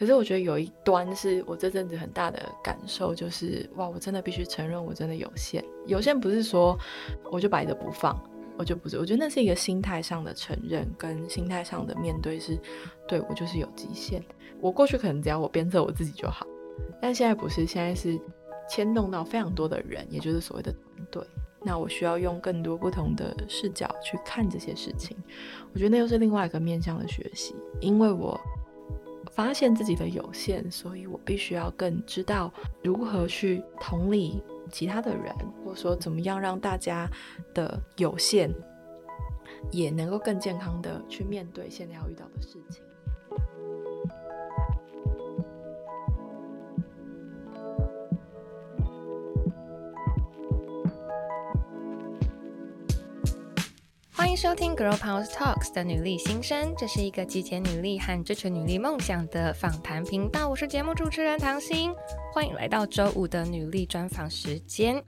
[0.00, 5.62] 可是我觉得有一端是我这阵子很大的感受，就是哇，我真的必须承认，我真的有限。
[5.86, 6.74] 有限不是说
[7.30, 8.18] 我就摆着不放，
[8.56, 8.96] 我就不是。
[8.96, 12.58] 我觉得那是一个心态上的承认，跟心态上的面对是，
[13.06, 14.24] 对，我就是有极限。
[14.58, 16.46] 我过去可能只要我鞭策我自己就好，
[16.98, 18.18] 但现在不是，现在是
[18.70, 21.22] 牵动到非常多的人，也就是所谓的团队。
[21.62, 25.14] 那我需要用更多不同的视角去看这些事情。
[25.74, 28.40] 我觉得那又是另外一个面向的学习，因为我。
[29.30, 32.52] 发现自己的有限，所以我必须要更知道
[32.82, 35.34] 如何去同理其他的人，
[35.64, 37.08] 或者说怎么样让大家
[37.54, 38.52] 的有限
[39.70, 42.82] 也能够更健康的去面对现在要遇到的事情。
[54.40, 60.48] 收听《Girl Power Talks》的女力新生，这是一个集结女力和支持女力梦想的访谈频道。
[60.48, 61.94] 我是节目主持人唐心，
[62.32, 65.04] 欢迎来到周五的女力专访时间。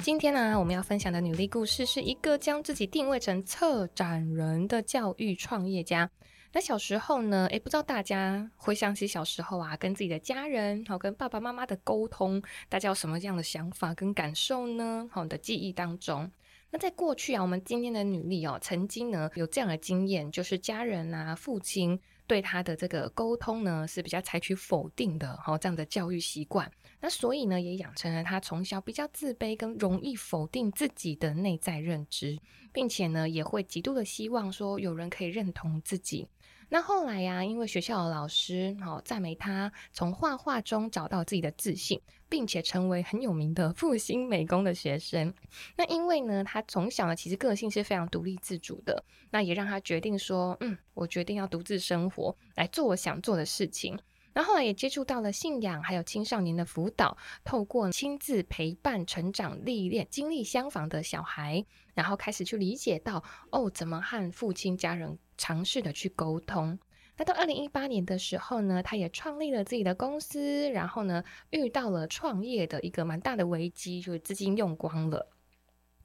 [0.00, 6.10] 今天呢，我们要分享的女力故事是一个将自己定位成策展人的教育创业家。
[6.52, 15.08] 那小时候呢，诶，不知道大家回想起小时候啊，跟自己的家人，好跟爸爸妈妈的沟通，大家有什么样的想法跟感受呢？
[15.10, 16.30] 好，的记忆当中。
[16.72, 26.70] 那在过去啊，我们今天的女力哦，曾经呢有这样的经验，就是家人啊，父亲对她的这个沟通呢是比较采取否定的，好这样的教育习惯。
[27.00, 32.38] 那所以呢，也养成了她从小比较自卑跟容易否定自己的内在认知，
[32.72, 36.28] 并且呢，也会极度的希望说有人可以认同自己。
[36.72, 45.34] 那后来呀、因为学校的老师好赞美他从画画中找到自己的自信，并且成为很有名的复兴美工的学生。
[45.76, 53.98] 那因为呢，他从小呢其实个性是非常独立自主的，那也让他决定说，嗯，我决定要独自生活，来做我想做的事情。
[54.32, 65.18] 那后来也接触到了信仰，还有青少年的辅导，透过亲自陪伴成长历练经历相仿的小孩，然后开始去理解到哦，怎么和父亲家人。
[65.40, 66.78] 尝试的去沟通。
[67.16, 75.26] 那到二零一八年的时候呢，他也创立了自己的公司，然后呢，遇到了创业的一个蛮大的危机，就是资金用光了。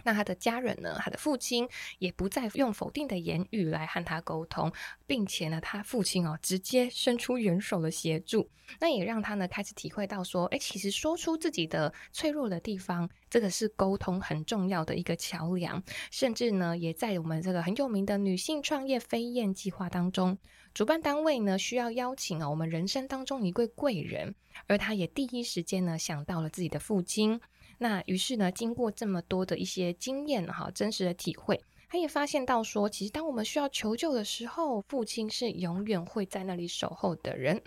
[0.05, 1.67] 那他的家人呢，他的父亲
[1.97, 4.71] 也不再用否定的言语来和他沟通，
[5.07, 8.47] 并且呢，他父亲哦，直接伸出援手的协助，
[8.79, 15.81] 那也让他呢开始体会到说，哎，其实说出自己的脆弱的地方，这个是沟通很重要的一个桥梁。
[16.11, 20.37] 甚至呢，也在我们这个很有名的女性创业飞燕计划当中，
[20.75, 24.35] 主办单位呢需要邀请啊我们人生当中一位贵人，
[24.67, 27.41] 而他也第一时间呢想到了自己的父亲。
[27.77, 37.61] 那于是呢，经过这么多的一些经验哈，真实的体会，他也发现到说，其实当我们需要求救的时候，父亲是永远会在那里守候的人。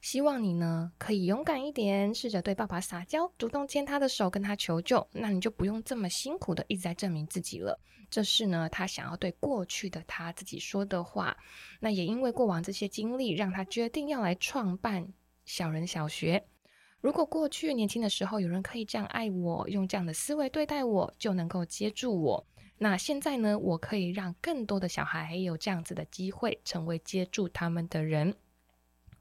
[0.00, 7.80] 希望你呢可以勇敢一点，试着对爸爸撒娇，主动牵他的手，跟他求救，那你就不用这么辛苦的一直在证明自己了。
[8.08, 11.36] 这是呢，他想要对过去的他自己说的话。
[11.80, 15.12] 那也因为过往这些经历，让他决定要来创办
[15.44, 16.46] 小人小学。
[17.00, 22.46] 如果过去年轻的时候有人可以这样爱我，用这样的思维对待我，就能够接住我。
[22.76, 28.34] 那现在呢，我可以让更多的小孩有这样子的机会，成为接住他们的人。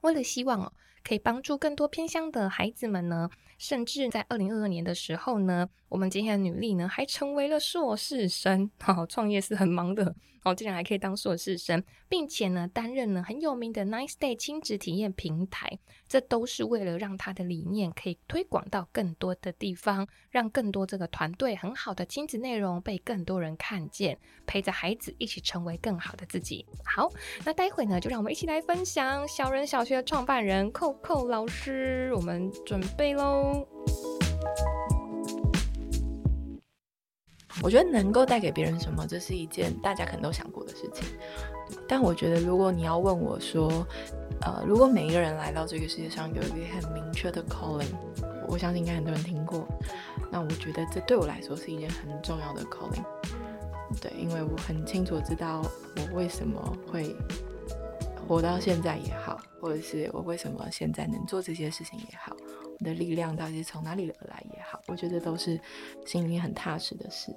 [0.01, 0.73] 为了希望哦，
[1.03, 8.69] 可以帮助更多偏乡的孩子们呢，甚至在二零二二年的时候呢，我们今天的女力呢，还成为了硕士生。
[8.79, 10.15] 好，创业是很忙的。
[10.43, 15.77] 哦，竟然还可以当硕士生，并且呢，担任了很有名的 Nice Day 亲子体验平台，
[16.07, 26.65] 这都是为了让他的理念可以推广到更多的地方，让更多这个团队很好的亲子内容被更多人看见，陪着孩子一起成为更好的自己。
[26.85, 27.11] 好，
[27.43, 33.67] 那待会呢，就让我们一起来分享小人小学的创办人 Coco 老师，我们准备喽。
[37.63, 41.07] 我觉得能够带给别人什么，这是一件大家可能都想过的事情。
[41.87, 43.85] 但我觉得，如果你要问我说，
[44.41, 47.93] 呃，如果每一个人来到这个世界上有一个很明确的 calling，
[48.47, 49.67] 我相信应该很多人听过。
[50.31, 53.03] 那我觉得这对我来说是一件很重要的 calling。
[54.01, 55.61] 对，因为我很清楚知道
[55.95, 56.61] 我为什么
[56.91, 57.15] 会
[58.27, 62.35] 活到现在也好，或者是我为什么现在能做这些事情也好。
[62.79, 65.59] 的力量到底是从哪里而来也好，我觉得都是
[66.05, 67.33] 心里面很踏实的事。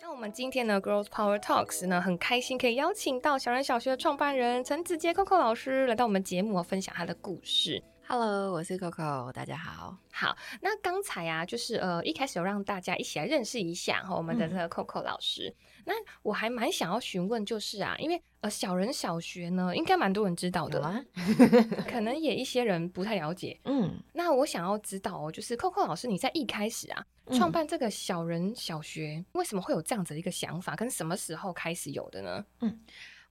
[0.00, 7.82] 那我们今天的 Girls Power Talks 呢，很开心可以邀请到小人小学的创办人陈子杰 Coco 老师来到我们节目，分享他的故事。
[8.12, 9.96] Hello，我是 Coco，大家好。
[10.12, 15.48] 好，那刚才啊，就是呃，一开始有让大家一起来认识一下哈，我们的这个 Coco 老师。
[15.48, 21.02] 嗯、那我还蛮想要询问，就是啊，因为呃，小人小学呢，应该蛮多人知道的啦，
[21.88, 23.58] 可能也一些人不太了解。
[23.64, 30.76] 嗯，那我想要知道哦，就是 Coco 老师，你在一开始啊，创办这个小人小学，为什么会有这样子的一个想法？
[30.76, 32.44] 跟什么时候开始有的呢？
[32.60, 32.78] 嗯。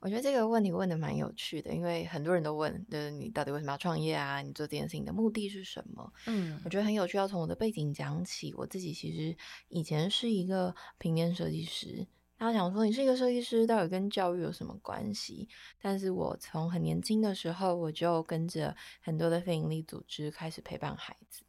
[0.01, 4.41] 我觉得这个问题问的蛮有趣的，因为很多人都问，就是你到底为什么要创业啊？
[4.41, 6.11] 你做这件事情的目的是什么？
[6.25, 8.51] 嗯，我觉得很有趣，要从我的背景讲起。
[8.57, 9.37] 我自己其实
[9.69, 15.47] 以前是一个平面设计师，大家想说你是一个设计师，到底跟教育有什么关系？
[15.79, 21.43] 但是我从很年轻的时候，我就跟着很多的非营利组织开始陪伴孩子。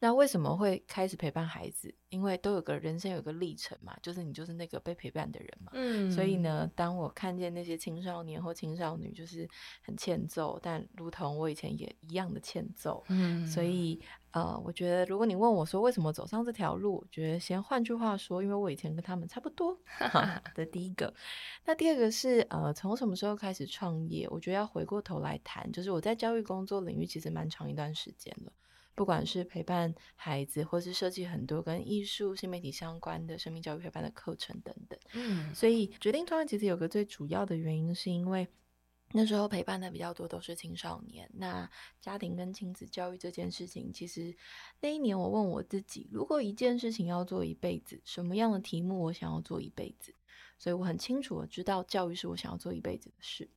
[0.00, 1.92] 那为什么会开始陪伴孩子？
[2.08, 5.72] 因为都有个人生有个历程嘛，就是你就是那个被陪伴的人嘛。
[5.74, 6.10] 嗯。
[6.10, 9.48] 所以呢，当我看见那些青少年或青少女就是
[9.82, 13.04] 很欠揍，但如同我以前也一样的欠揍。
[13.08, 13.46] 嗯。
[13.46, 14.00] 所以
[14.30, 19.76] 呃，我觉得如果你问我说为什么走上这条路，我觉得先换句话说，因为我以前跟他们差不多。
[19.84, 20.40] 哈。
[20.54, 21.12] 的第一个，
[21.66, 24.28] 那第二个是呃，从什么时候开始创业？
[24.30, 28.52] 我觉得要回过头来谈，就是我在教育工作领域其实蛮长一段时间了。
[28.98, 38.48] 不管是陪伴孩子，或是设计很多跟艺术、新媒体相关的生命教育陪伴的课程等等，嗯，所以决定创业其实有个最主要的原因，是因为
[39.12, 41.30] 那时候陪伴的比较多都是青少年。
[41.32, 44.36] 那家庭跟亲子教育这件事情，其实
[44.80, 50.12] 那一年我问我自己，如果一件事情要做一辈子，什么样的题目我想要做一辈子？
[50.58, 53.48] 所以我很清楚我知道教育是我想要做一辈子的事。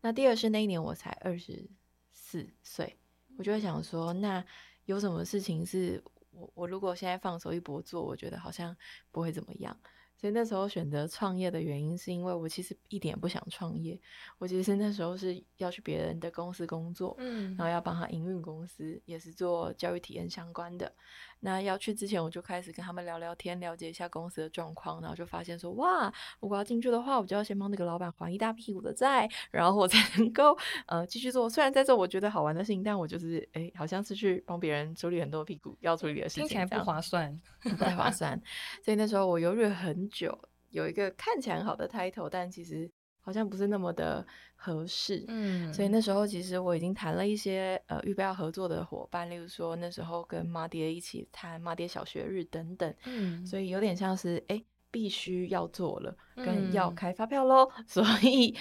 [0.00, 1.70] 那第二是那一年我才二十
[2.12, 2.98] 四岁，
[3.36, 4.44] 我就会想说那。
[4.88, 8.74] 有什么事情是我我如果现在放手一搏做，我觉得好像
[9.12, 9.78] 不会怎么样。
[10.16, 14.00] 所以那时候选择创业的原因，是因为我其实一点不想创业。
[14.38, 20.90] 我其实那时候是要去别人的公司工作，嗯，然后要帮他营运公司，也是做教育体验相关的。
[21.40, 30.56] 那要去之前，我就开始跟他们聊聊天，了解一下公司的状况，然后就发现说，哇，如果要进去的话，我就要先帮那个老板还一大屁股的债，然后我 才能够
[30.86, 31.48] 呃继续做。
[31.48, 38.40] 虽然在做我觉得好玩的事情，但我就是哎，好像是去帮别人处理很多屁股要处理的事情，听起来不划算，不太划算。
[38.82, 40.08] 所以那时候我犹豫了很。
[40.08, 40.36] 久
[40.70, 42.90] 有一个看起来很好的 title，但其实
[43.28, 44.26] 好像不是那么的
[44.56, 45.22] 合适。
[45.28, 52.94] 嗯，所以那时候其实我已经谈了一些呃预备要合作的伙伴，例如说那时候跟妈爹一起谈妈爹小学日等等。
[53.04, 58.56] 嗯，所以有点像是哎必须要做了，跟要开发票喽，嗯、 所以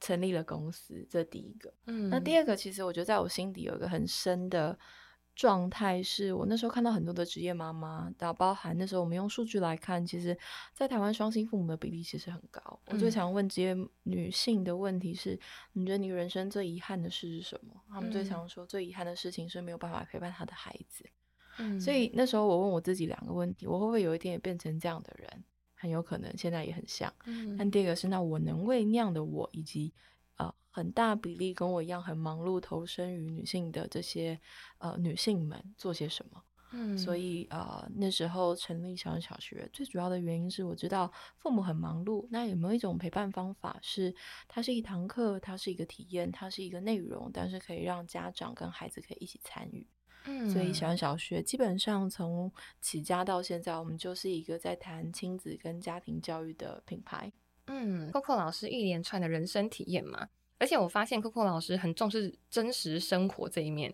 [0.00, 1.06] 成立了公司。
[1.10, 1.70] 这第一个。
[1.84, 4.78] 嗯，那第二个其实我觉得在我心底有一个很深的。
[5.34, 10.36] 状态是我那时候看到很多的职业妈妈，然后包含那时候我们用数据来看，其实，
[10.74, 12.60] 在台湾双薪父母的比例其实很高。
[12.84, 15.38] 嗯、我最常问职业女性的问题是：
[15.72, 17.74] 你觉得你人生最遗憾的事是什么？
[17.88, 21.04] 他们最常说最遗憾的事情是没有办法陪伴他的孩子。
[21.58, 25.44] 嗯，所以那时候我问我自己两个问题：我会不会有一天也变成这样的人？
[25.74, 27.12] 很有可能，现在也很像。
[27.24, 29.92] 嗯，但第二个是，那我能为那样的我以及。
[30.72, 34.40] 很大比例跟我一样很忙碌、投身于女性的这些
[34.78, 36.42] 呃女性们做些什么？
[36.74, 44.14] 嗯，所以呃那时候成立小人小学最主要的原因是我知道父母很忙碌，那有没有一种陪伴方法是
[44.48, 49.86] 它是一堂课，它是一个体验，它是一个内容，但是可以让家长跟孩子可以一起参与。
[50.24, 57.30] 嗯，所以小人小学基本上从起家到现在，我们就是一个在谈亲子跟家庭教育的品牌。
[57.66, 60.28] 嗯，Coco 老师一连串的人生体验嘛。
[60.62, 63.92] 而且我发现 Coco 老师很重视真实生活这一面，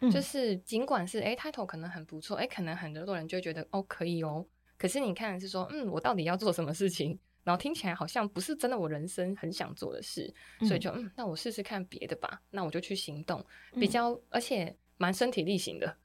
[0.00, 4.44] 嗯、就是尽管是哎 title 可能很不错，哎可能很多人就会觉得哦可以哦，
[4.76, 10.34] 可是你看是说嗯我到底要做什么事情，然后听起来好像不是真的我人生很想做的事，
[10.66, 14.76] 所以就嗯那我试试看别的吧，那我就去行动，比较、嗯、而且。
[15.00, 15.96] 蛮身体力行的，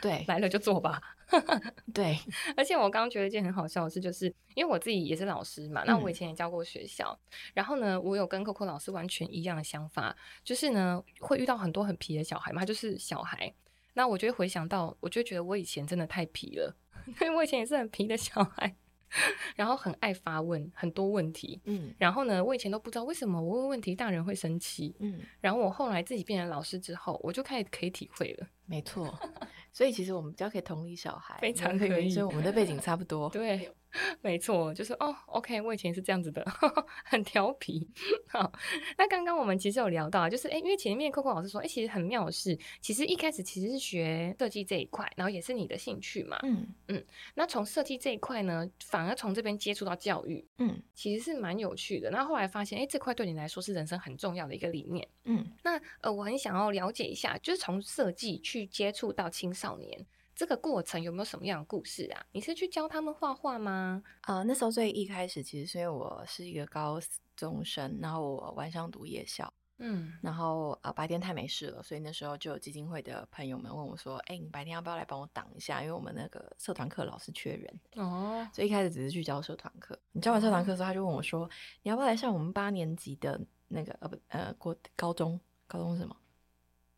[0.00, 1.02] 对， 来了就做吧，
[1.92, 2.16] 对。
[2.56, 7.18] 而且我刚刚觉得一件很好笑的事，就是因为我自己也是老师嘛，嗯、那我以前也教过学校，
[7.54, 13.52] 然后呢，我有跟 Coco 老师完全一样的想法，就是呢，会遇到很多很皮的小孩嘛，就是小孩。
[13.94, 16.76] 那我就会回想到，我就觉得我以前真的太皮了，
[17.20, 18.76] 因为我以前也是很皮的小孩。
[19.56, 21.60] 然后很爱发问，很多问题。
[21.64, 24.94] 嗯，然后呢，我以前都不知道为什么我问问题大人会生气。
[25.00, 28.46] 嗯，然后我后来自己变成老师之后，我就开始可以体会了。
[28.66, 29.18] 没错，
[29.72, 33.28] 所以其实我们比较可以同理小孩，非常可以，所以我们的背景差不多。
[33.30, 33.68] 对，
[34.22, 37.88] 没错，就是哦，OK，我以前是这样子的，呵 呵很调皮。
[38.28, 38.52] 好，
[38.96, 46.38] 那刚刚我们其实有聊到，就是哎，因为前面 Coco 老师说，哎，其实很妙的是，其实一开始其实是学设计这一块，然后也是你的兴趣嘛。
[46.42, 47.04] 嗯嗯。
[47.34, 52.10] 那从设计这一块呢，反而从这边接触到教育，嗯，其实是蛮有趣的。
[52.10, 55.06] 那后，后来发现，哎，这块对你来说是人生很重要的一个理念。
[55.24, 55.44] 嗯。
[55.64, 60.06] 那呃，我很想要了解一下，就是从设计去接触到青少年。
[60.40, 62.26] 这个过程有没有什么样的故事啊？
[62.32, 64.02] 你是去教他们画画吗？
[64.22, 66.98] 呃，那时候最一开始其实是因为我是一个高
[67.36, 75.82] 中生，然后我晚上读夜校，嗯，然后呃白天太没事了，所以那时候就有基金会的朋友们问我说：“哎，你白天要不要来帮我挡一下？
[75.82, 80.00] 因为我们那个社团课老是缺人哦。”所以一开始只是去教社团课。
[80.12, 81.46] 你教完社团课之后，他就问我说
[81.84, 86.16] ：“你要不要来上我们八年级的那个呃不呃国高中高中是什么？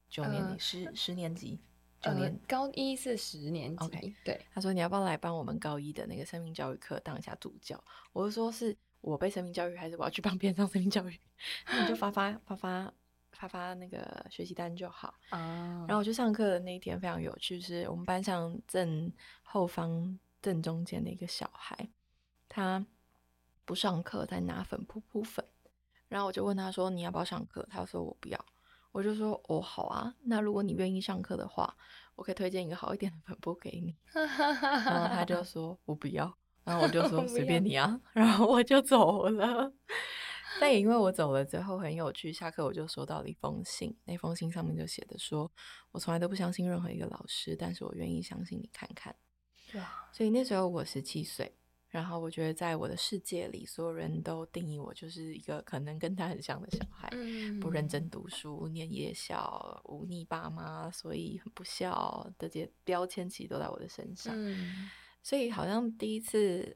[0.08, 1.58] 九年级、呃、十十年级？”
[2.02, 7.82] 九年、呃、高一是十年级，OK，对，他说你要不要来帮我们高一的那个生命教育课当一下助教？
[8.12, 11.18] 我就说是我被生命教育，还是我要去帮别人上生命教育？
[11.70, 12.92] 那你就发发发发
[13.30, 15.80] 发发那个学习单就好啊。
[15.80, 15.90] Oh.
[15.90, 19.10] 然后我去上课的那一天非常有趣，是我们班上正
[19.42, 21.88] 后方正中间的一个小孩，
[22.48, 22.84] 他
[23.64, 25.44] 不上课，在拿粉扑扑粉。
[26.08, 27.66] 然后我就问他说你要不要上课？
[27.70, 28.44] 他说我不要。
[28.92, 31.74] 我就说哦，好啊，那如果你愿意上课的话，
[32.14, 33.96] 我可以推荐一个好一点的粉扑给你。
[34.14, 36.32] 然后他就说我不要，
[36.62, 39.72] 然后我就 说随便你啊，然后我就走了。
[40.60, 45.50] 但也因为我走了之后很有趣，下课我就收到了一封信，那封信上面就写的说，
[45.90, 49.16] 我从来都不相信任何一个老师，但是我愿意相信你看看。
[49.72, 51.56] 对啊，所以那时候我十七岁。
[51.92, 64.32] 然后我觉得，在我的世界里，所有人都定义我就是一个可能跟他很像的小孩，嗯、不认真读书、念夜校、忤逆爸妈，所以很不孝的这些标签其实都在我的身上。
[64.34, 64.88] 嗯、
[65.22, 66.74] 所以好像第一次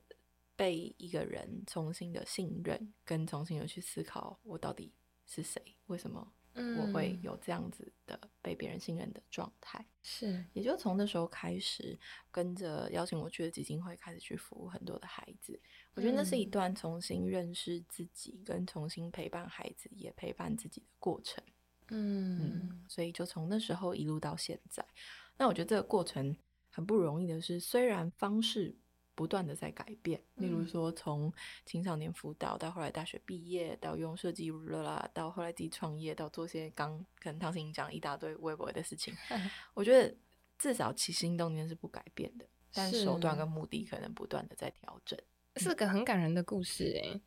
[0.54, 4.92] 被一个人重新的信任，跟重新的去思考我到底
[5.24, 6.30] 是谁，为什么？
[6.78, 11.98] 我会有这样子的被别人信任的状态，是，也就从那时候开始，
[12.30, 15.60] 跟着邀请我去的基金会开始去服务很多的孩子。
[15.94, 21.44] 我觉得那是一段重新认识自己，跟重新陪伴孩子，也陪伴自己的过程。
[21.88, 24.84] 嗯，嗯，所以就从那时候一路到现在，
[25.36, 26.36] 那我觉得这个过程
[26.70, 28.76] 很不容易的是，虽然方式。
[29.16, 31.32] 不断的在改变，例如说从
[31.64, 39.12] 青少年辅导到后来大学毕业，到用设计了啦，到后来自己创业，到做些刚可能唐心讲一大堆微博的事情。
[39.74, 40.14] 我觉得
[40.58, 45.18] 至少起心动念是不改变的，但手段跟目的可能不断的在调整。
[45.56, 47.20] 是个很感人的故事诶、欸。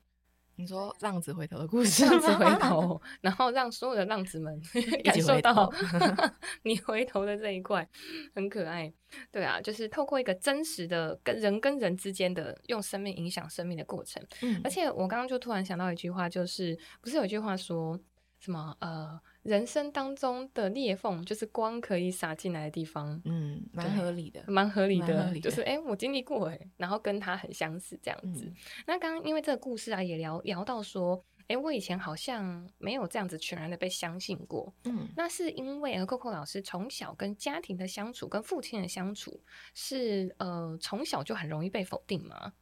[0.59, 4.61] 你说浪子回头的故事， 浪子回头，然后让所有的浪子们
[5.05, 5.71] 感受到
[6.63, 7.87] 你回头的这一块
[8.35, 8.91] 很可爱。
[9.31, 14.21] 对啊，就是透过一个真实的跟人跟人之间的用生命影响生命的过程。
[14.41, 17.97] 嗯，而且我刚刚就突然想到一句话，就是不是有一句话说
[18.39, 19.19] 什么呃？
[19.43, 23.19] 人生当中的裂缝，就是光可以洒进来的地方。
[23.23, 25.31] 嗯，蛮合理的，蛮合理的。
[25.31, 28.45] 理的就是，哎、欸，我经历过，哎，然后跟他很相似，这样子。
[28.45, 28.55] 嗯、
[28.85, 34.71] 那刚刚因为这个故事啊，也聊聊到说，哎、欸，我以前好像没有这样子全然的被相信过。
[34.83, 39.41] 嗯，那是因为 Coco 老师从小跟家庭的相处，跟父亲的相处，
[39.73, 42.53] 是呃从小就很容易被否定吗？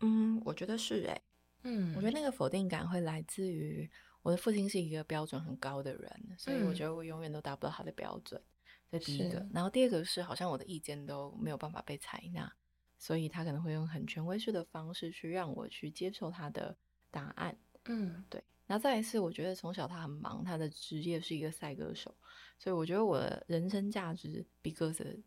[0.00, 1.20] 嗯，我觉得是、欸，哎，
[1.64, 3.90] 嗯，我觉得那个否定感会来自于。
[4.26, 8.42] 我的父亲是一个标准很高的人，所以我觉得我永远都达不到他的标准。
[8.90, 12.52] 这、嗯、第一个，然后第二个是好像我的意见都没有办法被采纳，
[12.98, 16.76] 所以他可能会用很权威式的方式去让我去接受他的
[17.08, 17.56] 答案。
[17.84, 18.42] 嗯，对。
[18.66, 22.12] 然后再一次，我觉得从小他很忙，他的职业是一个赛歌手，
[22.58, 25.22] 所以我觉得我的人生价值比鸽子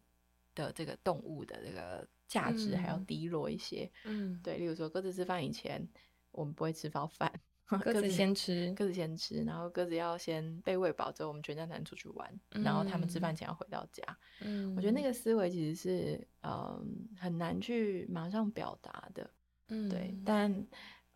[0.54, 3.90] 的这个动物的这个价值还要低落一些。
[4.04, 4.58] 嗯，对。
[4.58, 5.88] 例如说，鸽子吃饭以前，
[6.34, 7.32] 我们不会吃饱饭。
[7.84, 12.40] 鸽子先吃，鸽子先吃，然后鸽子要先被喂饱之后，我们全家才能出去玩。
[12.52, 14.04] 嗯、然后他们吃饭前要回到家。
[14.42, 19.30] 嗯，我觉得那个思维其实是嗯很难去马上表达的。
[19.68, 20.52] 嗯，对，但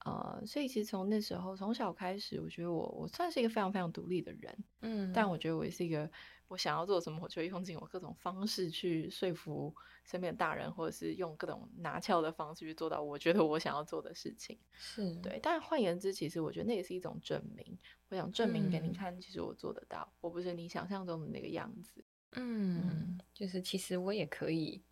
[0.05, 4.57] 呃，所以其实从那时候从小开始，我觉得我我算是一个非常非常独立的人。
[4.81, 6.09] 嗯，但我觉得我也是一个。
[6.53, 9.73] 我想要做什么，我就会用尽我各种方式去说服
[10.05, 14.55] 身边的大人，或者是用各种拿翘的方式去做到我觉得我想要做的事情。
[14.73, 17.75] 是对，但换言之，其实我觉得那也是一种证明。
[18.09, 22.05] 我想证明给你看，其实我做得到，嗯、我不是你想象中的那个样子。
[22.33, 24.83] 嗯，嗯就是其实我也可以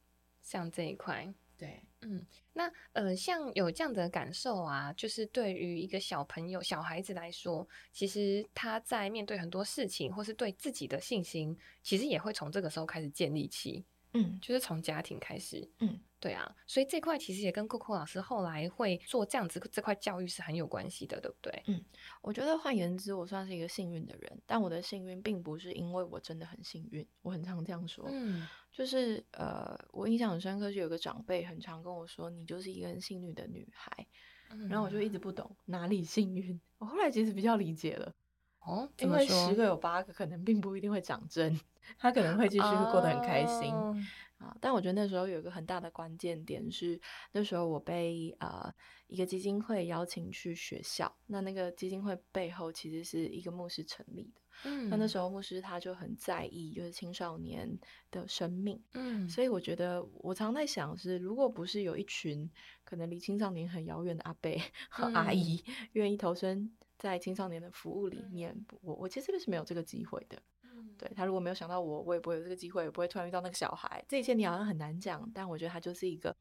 [0.42, 1.32] 像这一块。
[1.60, 13.86] 对，嗯，那呃，像有这样的感受啊，就是对于一个小朋友、小孩子来说，其实他在面对很多事情，或是对自己的信心，其实也会从这个时候开始建立起。
[14.14, 21.64] 嗯，就是从家庭开始，嗯，对啊，所以这块其实也跟 Coco 老师后来会做这样子这块教育是很有关系的，对不对？
[21.68, 21.84] 嗯，
[22.22, 34.06] 我觉得换言之，我算是一个幸运的人，但我的幸运并不是因为我真的很幸运，我很常这样说，嗯，就是呃，我印象很深刻，就有个长辈很常跟我说，你就是一个很幸运的女孩，
[34.50, 38.14] 嗯，然后我就一直不懂哪里幸运，我后来其实比较理解了。
[38.62, 41.60] 哦，因为十个有八个可能并不一定会长真，
[41.98, 43.96] 他可能会继续过得很开心、oh.
[44.38, 44.56] 啊。
[44.62, 47.00] 但我觉得那时候有一个很大的关键点是，
[47.32, 48.72] 那时候我被呃
[49.08, 54.42] 一个基金会邀请去学校，那那个基金会背后其实是一个牧师成立的。
[54.66, 57.68] 嗯，那那时候牧师他就很在意就是青少年
[58.12, 58.80] 的生命。
[58.94, 62.48] 嗯，所以我觉得我常在想是，如果不是有一群
[62.84, 64.56] 可能离青少年很遥远的阿伯
[64.88, 65.64] 和阿姨
[65.94, 66.72] 愿意投身。
[67.02, 70.40] 在青少年的服务里面，我我其实是没有这个机会的。
[70.62, 74.06] 嗯，对，他如果没有想到我，我也不会有这个机会，也不会突然遇到那个小孩。
[74.08, 76.36] 这一切你好像很难讲，但我觉得他就是一个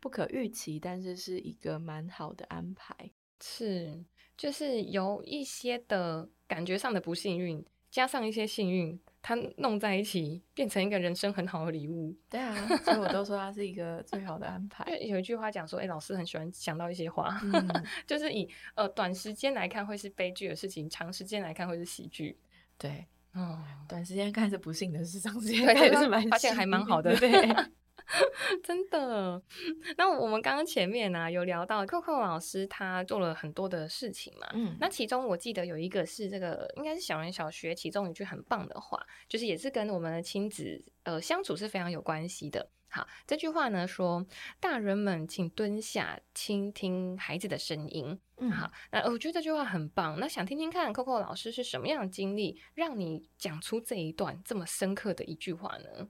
[0.00, 2.94] 不可预期，但是是一个蛮好的安排。
[3.38, 4.02] 是，
[4.34, 8.98] 就是有一些的感觉上的不幸运，加上一些幸运。
[9.20, 12.16] 他弄在一起，变成一个人生很好的礼物。
[12.30, 14.96] 对啊，所以我都说他是一个最好的安排。
[14.98, 22.38] 有一句话讲说，哎、欸，老师很喜欢想到一些话，嗯、 就是以呃短时间来看会是悲剧的事情，长时间来看会是喜剧。
[22.76, 23.58] 对，嗯，
[23.88, 27.16] 短时间看是不幸的事，长时 间看是蛮发现还蛮好的。
[27.16, 27.30] 对。
[28.62, 29.42] 真的，
[29.96, 34.48] 那我们刚刚前面呢、啊、有聊到 Coco 老师，他做了很多的事情嘛。
[34.54, 38.98] 嗯，那其中我记得有一个是这个，应该是小人小学其中一句很棒的话，
[39.28, 42.70] 就是也是跟我们的亲子呃相处是非常有关系的。
[42.90, 44.26] 好，这句话呢说，
[44.58, 48.18] 大人们请蹲下，倾听孩子的声音。
[48.38, 50.18] 嗯，好，那我觉得这句话很棒。
[50.18, 56.08] 那想听听看 Coco 老师是什么样的经历，让你讲出这一段这么深刻的一句话呢？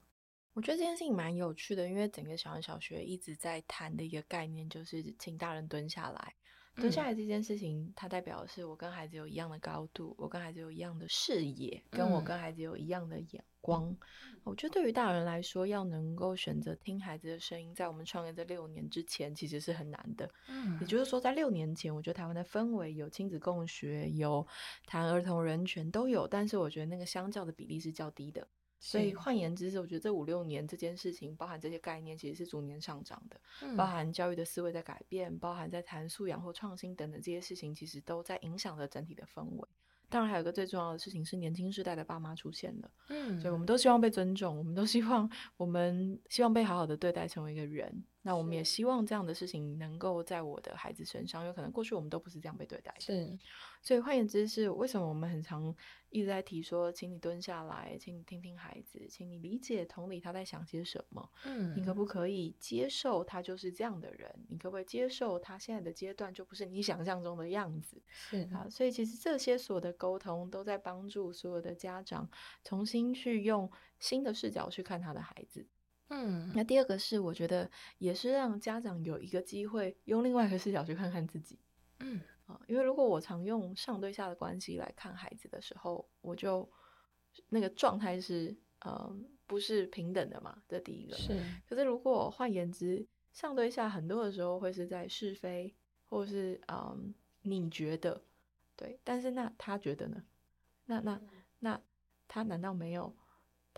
[0.59, 6.35] 我觉得这件事情蛮有趣的，因为整个小人小学一直在谈的一个概念，就是请大人蹲下来。
[6.75, 13.97] 蹲下来这件事情，它代表的是我跟孩子有一样的高度，我跟孩子有一样的视野，跟我跟孩子有一样的眼光。
[14.43, 20.29] 我觉得对于大人来说，要能够选择听孩子的声音，在我们创业这六年之前，其实是很难的。
[20.49, 24.45] 嗯，也就是说，在六年前，我觉得台湾的氛围有亲子共学，有
[24.87, 28.49] 谈儿童人权都有，但是我觉得那个相较的比例是较低的。
[28.81, 33.41] 所以换言之，是我觉得这五六年这件事情，包含这些概念，其实是逐年上涨的。
[33.63, 39.69] 嗯，包含教育的思维在改变，包含在谈素养或创新等等这些事情，其实都在影响着整体的氛围。
[40.09, 42.91] 当然，还有一个最重要的事情是年轻世代的爸妈出现了。
[43.09, 48.03] 嗯，所以我们都希望被尊重，我们都希望我们希望被好好的对待，成为一个人。
[48.23, 53.01] 那我们也希望这样的事情能够在我的孩子身上，有可能过去我们都不是这样被对待的。
[53.01, 53.39] 是，
[53.81, 55.75] 所以换言之是为什么我们很常
[56.11, 61.31] 一直在提说，请你蹲下来，请你听听孩子，请你理解同理他在想些什么。
[61.45, 64.29] 嗯，你可不可以接受他就是这样的人？
[64.49, 68.03] 你可不可以接受他现在的阶段就不是你想象中的样子？
[68.11, 72.29] 是啊，所以其实这些所有的沟通都在帮助所有的家长
[72.65, 75.65] 重新去用新的视角去看他的孩子。
[76.09, 81.59] 嗯，那第二个是我觉得也是让家长有一个机会用另外一个视角去看看自己。
[82.01, 86.67] 嗯啊，因为如果我常用上对下的关系来看孩子的时候，我就
[87.51, 91.39] 那个状态是嗯不是平等的嘛，这第一个是。
[91.69, 95.75] 可是如果换言之，上对下很多的时候会是在是非，
[96.09, 98.23] 或是嗯你觉得
[98.77, 100.25] 对，但是那他觉得呢？
[100.87, 101.21] 那那
[101.59, 101.83] 那
[102.27, 103.15] 他难道没有？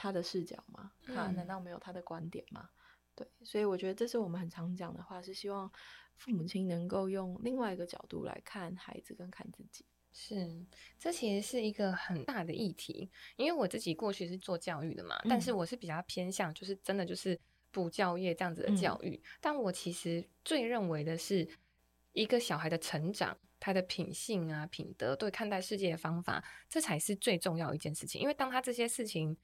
[0.01, 0.91] 他的视角吗？
[1.05, 2.71] 他难道没有他的观点吗？
[2.73, 2.77] 嗯。
[3.17, 5.71] 对，所以我觉得这是我们很常讲的话，是希望
[6.17, 9.85] 父母亲能够用另外一个角度来看孩子跟看自己。
[10.11, 10.65] 是，
[10.99, 17.39] 这其实是一个很大的议题，因为我自己过去是做教育的嘛，嗯，但是我是比较偏向就是真的就是
[17.71, 21.47] 补教业这样子的教育，嗯，但我其实最认为的是
[22.15, 23.37] 一个小孩的成长。
[23.63, 28.19] 他的品性啊、品德，对看待世界的方法，这才是最重要的一件事情。
[28.19, 29.37] 因为当他这些事情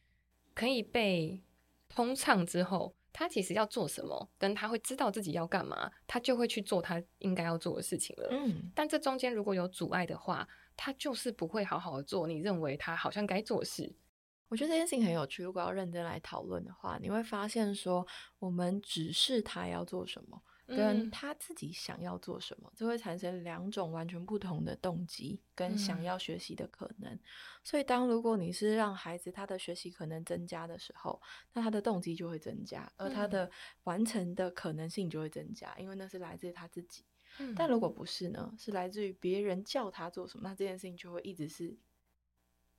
[0.57, 1.41] 可以被
[1.89, 8.29] 通畅之后，他其实要做什么，跟他会知道自己要干嘛，他就会去做他应该要做的事情了。
[8.33, 13.95] 嗯，但这中间如果有阻碍的话，他就是不会好好的做你认为他好像该做的事。
[14.49, 15.43] 我觉得这件事情很有趣。
[15.43, 18.07] 如果要认真来讨论的话，你会发现说，
[18.39, 20.43] 我们指示他要做什么。
[20.67, 27.19] 跟他自己想要做什么，就会产生两种完全不同的动机跟想要学习的可能。
[27.63, 31.21] 所以，当如果你是让孩子他的学习可能增加的时候，
[31.53, 33.51] 那他的动机就会增加，而他的
[33.85, 37.05] 完成的可能性就会增加，因为那是来自于他自己。
[37.55, 38.55] 但如果不是呢？
[38.59, 41.77] 是来自于别人叫他做什么，那这件事情就会一直是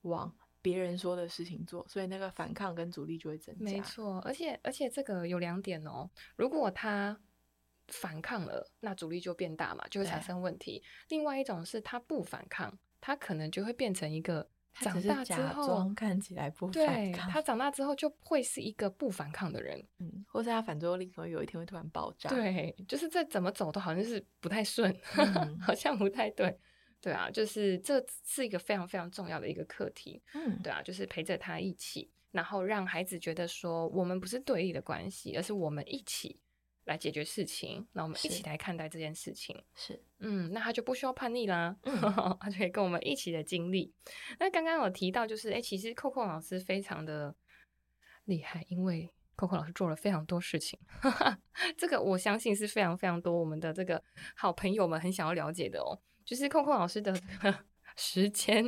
[0.01, 3.63] 往别人说的事情做，所以那个反抗跟阻力就会增加。
[3.63, 7.19] 没错，而且而且这个有两点哦，如果他
[7.87, 10.83] 反抗了，那阻力就变大嘛，就会产生问题。
[11.09, 22.29] 另外一种是他不反抗，他可能就会变成一个长大之后看起来不反抗，对，他长大之后就会是一个不反抗的人，嗯，或是他反作用力可能有一天会突然爆炸。
[22.29, 26.59] 对，就是这怎么走都好像是不太顺， 嗯、好像不太对。
[26.99, 30.21] 对啊，就是这是一个非常非常重要的一个课题。
[30.33, 36.41] 嗯，对啊，就是陪着他一起，然后让孩子觉得说，我们不是对立的关系，而是我们一起
[36.87, 39.63] 来解决事情，那我们一起来看待这件事情。
[39.75, 42.01] 是，嗯，那他就不需要叛逆啦，嗯、
[42.39, 43.93] 他就可以跟我们一起的经历。
[44.39, 47.35] 那刚刚有提到，就是哎，其实 Coco 老师非常的
[48.25, 50.79] 厉害，因为 Coco 老师做了非常多事情。
[51.77, 54.03] 这个我相信是非常非常多我们的这个
[54.35, 55.99] 好朋友们很想要了解的哦。
[56.25, 57.13] 就是 Coco 老师的
[57.97, 58.63] 时间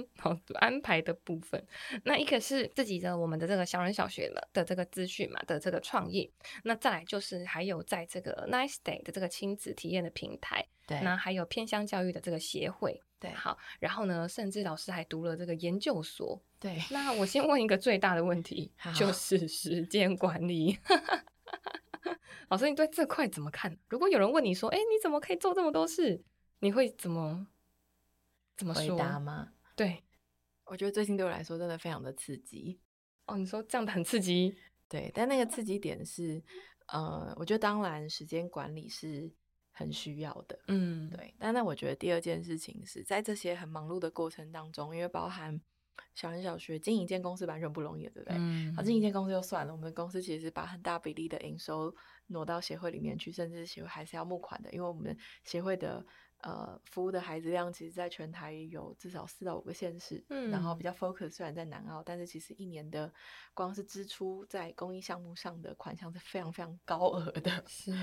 [0.55, 1.63] 安排的部分，
[2.03, 6.29] 那一个是自己的我们的这个小人小学了的这个资讯嘛的这个创意，
[6.63, 16.81] 那再来就是还有在这个 Nice Day 的这个亲子体验的平台，对，那还有偏乡教育的这个协会，对，好，然后呢，甚至老师还读了这个研究所，对。
[16.89, 20.79] 那我先问一个最大的问题，就是时间管理。
[22.49, 23.77] 老师，你对这块怎么看？
[23.89, 26.23] 如果有人问你说，哎，你怎么可以做这么多事？
[26.61, 27.45] 你会怎么
[28.59, 28.97] 怎么说？
[28.97, 29.53] 回答吗？
[29.73, 30.03] 对，
[30.65, 32.77] 我觉得最近对我来说真的非常的刺激
[33.25, 33.37] 哦。
[33.37, 34.53] 你说这样的很刺激，
[34.89, 36.43] 对，但那个刺激点是，
[36.87, 39.31] 呃，我觉得当然时间管理是
[39.71, 41.33] 很需要的，嗯，对。
[41.39, 45.57] 但那我觉得第二件事情是在这些很忙碌的过程当中，因为包含
[46.13, 48.35] 小人小学经营一间公司完全不容易，对不对？
[48.37, 51.95] 嗯，好，经营一间公司就算了，我们的公司其实是把很大比例的营收
[52.27, 56.05] 挪到协会里面去，甚至协会还是要募款的，因为我们协会的。
[56.41, 63.13] 呃，服务的孩子量其实，在全台有至少四到五个县市，嗯，然后比较 focus 虽然在南澳，但是其实一年的
[63.53, 67.93] 光是支出在公益项目上的款项是非常非常高额的， 是，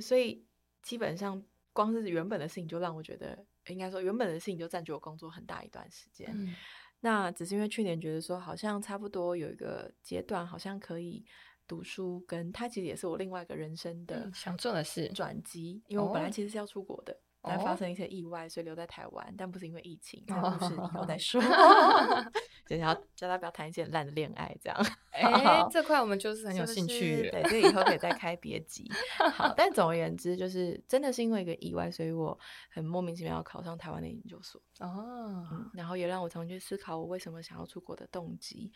[0.00, 0.44] 所以
[0.82, 1.40] 基本上
[1.72, 6.56] 光是原本的事情就让我觉得，应该说原本的事情就占据我工作很大一段时间，嗯，
[6.98, 11.24] 那只是因为去年觉得说好像差不多有一个阶段，好像可以
[11.68, 15.08] 读书，跟他其实也是我另外一个人生的想做的事。
[15.10, 17.16] 转机，因为我本来其实是要出国的。
[17.46, 21.40] 但发生一些意外，所以留在台湾，但不是因为疫情，但不是以后再 说。
[22.66, 24.86] 就想要 叫他不要谈一些烂的恋爱，这样。
[25.12, 27.16] 哎、欸，这块我们就是很有兴趣。
[27.16, 28.90] 是是对，所以以后可以再开别集。
[29.32, 32.36] 好，但总而言之，就是真的是因为一个意外，所以我
[32.70, 34.60] 很莫名其妙考上台湾的研究所。
[34.80, 38.72] 哦、嗯，然后也让我重新去思考我为什么想要出国的动机。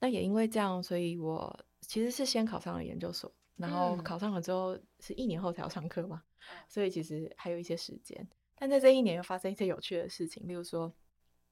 [0.00, 3.32] 那也因为这样，所以我其实是先考上了研究所。
[3.60, 6.22] 然后考上了之后，是一年后才要上课嘛，
[6.66, 8.26] 所以其实还有一些时间。
[8.56, 10.92] 但在这一年又发生一些有趣的事情，例如说，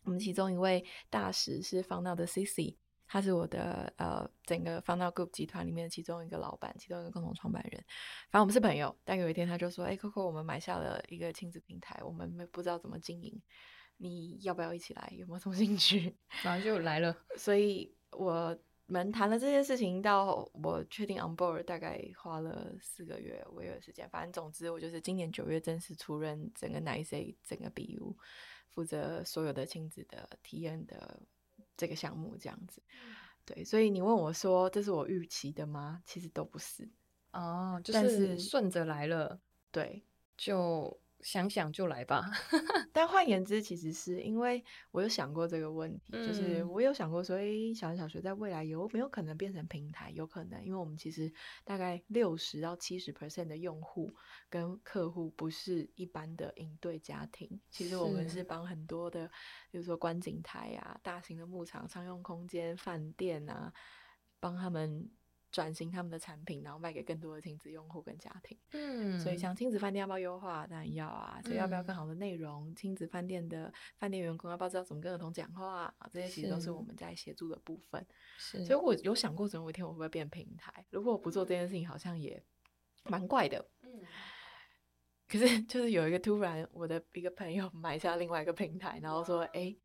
[0.05, 7.85] 我们其中一位大使是 Found Out 的 Cici，他是我的呃整个 Found Out Group 集团里面的其中一个老板，其中一个共同创办人。
[8.31, 13.41] 反正我们是朋友，但有一天他就说：“哎，Coco，我们买下了一个亲子平台，我们不知道怎么经营，
[13.99, 15.13] 你要不要一起来？
[15.17, 17.15] 有没有什么兴趣？”然后就来了。
[17.37, 18.59] 所以我。
[18.89, 24.09] 们谈了这件事情，到我确定 on board 大概花了四个月五个月的时间。
[24.11, 28.17] 反正总之，我就是今年九月正式出任整个 Nice 整个 BU，
[28.71, 31.21] 负责所有的亲子的体验的
[31.77, 32.83] 这个项目，这样子。
[33.45, 36.03] 对，所以你问我说这是我预期的吗？
[36.05, 36.89] 其实都不是
[37.33, 39.41] 哦，就是顺着来了。
[39.71, 40.03] 对，
[40.37, 40.99] 就。
[41.21, 42.31] 想想就来吧，
[42.93, 50.11] 但换言之，其实是因为我有想过这个问题，嗯、就是我有想过说，诶，小人小学在未来有没有可能变成平台？
[50.13, 51.33] 有可能，因为我们其实
[51.65, 54.15] 大概六十到七十 percent 的用户
[54.49, 59.29] 跟客户不是一般的应对家庭，其实我们是帮很多的，
[59.71, 63.73] 比如说观景台啊、大型的牧场、商用空间、饭店啊，
[64.39, 65.11] 帮他们。
[65.51, 68.59] 转型他们的产品，然后卖给更多的亲子用户跟家庭。
[68.73, 70.67] 嗯，所以像亲子饭店要不要优化？
[70.67, 71.41] 当然要啊。
[71.43, 72.75] 所以要不要更好的内容？
[72.75, 76.11] 亲、嗯、子饭店的饭店员工要不要知道怎么跟儿童讲话啊？
[76.13, 78.07] 这些其实都是我们在协助的部分。
[78.37, 80.85] 是，所以我有想过，总有一天我会不会变平台？
[80.91, 82.43] 如果我不做这件事情，好像也
[83.05, 83.67] 蛮怪的。
[83.83, 84.01] 嗯。
[85.27, 89.79] 可是就是有一个突然，我的一个朋友买下另外一个平台，然后说：“哎、欸。”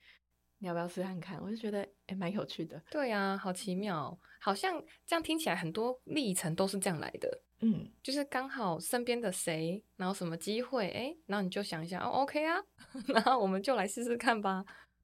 [0.63, 1.37] 你要不要试看看？
[1.43, 2.81] 我就觉得诶蛮有趣的。
[2.89, 7.41] 对啊，好奇妙，好像这样听起来很多历程都是这样来的。
[7.59, 12.55] 嗯，就是刚好身边的谁，然后什么机会，诶，然后你就想一下，哦，OK 啊，
[13.13, 14.63] 然后我们就来试试看吧。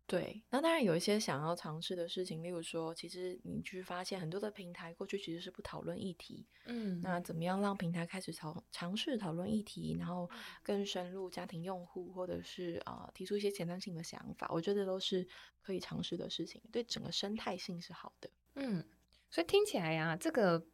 [0.10, 10.28] 对，那当然有一些想要尝试的事情，例如说，其实你去发现很多的平台过去其实是不讨论议题，嗯，那怎么样让平台开始尝尝试讨论议题，然后
[10.64, 15.28] 更深入家庭用户，或者是啊、呃、提出一些前瞻性的想法，我觉得都是
[15.62, 18.28] 可以尝试的事情，对整个生态性是好的。
[18.56, 18.84] 嗯，
[19.30, 20.66] 所以听起来呀、啊，这个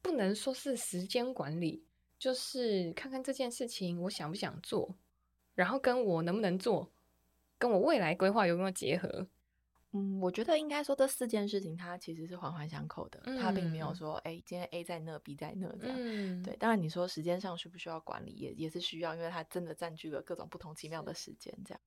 [0.00, 1.84] 不能说是时间管理，
[2.20, 4.96] 就是看看这件事情我想不想做，
[5.56, 6.92] 然后跟我能不能做。
[7.58, 9.26] 跟我未来规划有没有结合？
[9.92, 15.96] 嗯，我觉得应该说这四件事情它其实是环环相扣的，嗯、它并没有说哎，今天 A 在那，B 在那这样。
[15.98, 21.80] 嗯、对，当然你说时间上需不需要管理，也也是需要，因为它真的占据了各种不同奇妙的时间这样。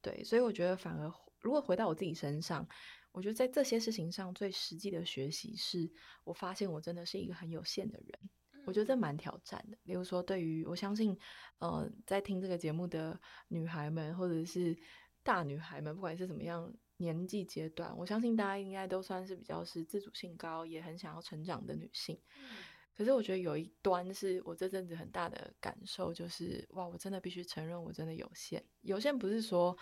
[0.00, 2.66] 对，所以我觉得反而如果回到我自己身上，
[3.12, 5.90] 我觉得在这些事情上最实际的学习是，
[6.24, 8.18] 我发现我真的是一个很有限的人。
[8.52, 9.76] 嗯、我觉得这蛮挑战的。
[9.84, 11.18] 比如说，对于我相信，
[11.58, 14.74] 呃，在听这个节目的女孩们，或者是
[15.22, 22.18] 大女孩们，不管是怎么样年纪阶段，我相信大家应该都算是比较是自主性高，也很想要成长的女性。
[22.38, 22.56] 嗯、
[22.94, 28.64] 可是我觉得有一端是我这阵子很大的感受，就是哇，我真的必须承认，我真的有限。
[28.80, 29.76] 有限不是说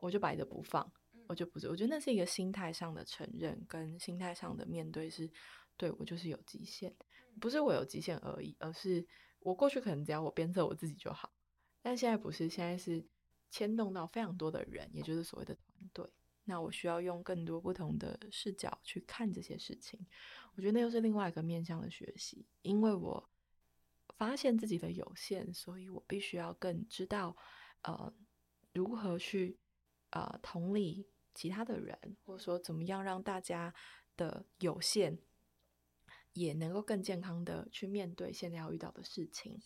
[0.00, 0.90] 我就摆着不放，
[1.26, 1.68] 我就不是。
[1.68, 5.32] 我觉得那是一个心态上的承认，跟心态上的面对是，是
[5.76, 6.94] 对我就是有极限，
[7.40, 9.06] 不是我有极限而已，而是
[9.40, 11.32] 我过去可能只要我鞭策我自己就好，
[11.80, 13.04] 但现在不是，现在是。
[13.52, 16.10] 牵动到非常多的人，也就是所谓的团队。
[16.44, 20.04] 那我需要用更多不同的视角去看这些事情。
[20.56, 23.30] 我觉得那又是另外一个面向的学习，因为我
[24.16, 27.36] 发现自己的有限，所以我必须要更知道，
[27.82, 28.12] 呃，
[28.72, 29.58] 如何去
[30.10, 33.72] 呃同理其他的人，或者说怎么样让大家
[34.16, 35.18] 的有限
[36.32, 39.60] 也能够更健康的去面对现在要遇到的事情。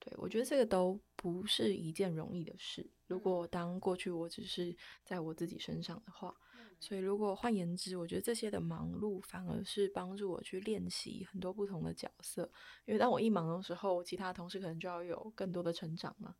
[0.00, 2.90] 对，我觉得这个都不是一件容易的事。
[3.06, 6.34] 如果当过去我只是在我自己身上的话，
[6.80, 12.50] 所以如果换言之，我觉得这些的忙碌反而是帮助我去练习很多不同的角色。
[12.86, 16.34] 因为当我一忙的时候，其他同事可能就要有更多的成长嘛。